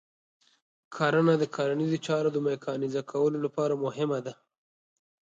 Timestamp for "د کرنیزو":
1.41-1.97